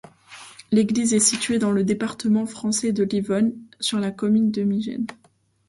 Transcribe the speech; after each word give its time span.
L'église 0.71 1.13
est 1.13 1.19
située 1.19 1.59
dans 1.59 1.71
le 1.71 1.83
département 1.83 2.47
français 2.47 2.91
de 2.91 3.03
l'Yonne, 3.03 3.53
sur 3.79 3.99
la 3.99 4.09
commune 4.09 4.49
de 4.49 4.63
Migennes. 4.63 5.05